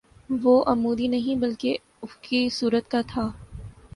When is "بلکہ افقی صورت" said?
1.41-2.89